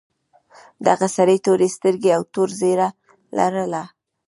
دغه 0.87 1.07
سړي 1.17 1.37
تورې 1.45 1.67
سترګې 1.75 2.09
او 2.17 2.21
تور 2.33 2.49
ږیره 2.59 2.87
لرله. 3.37 3.83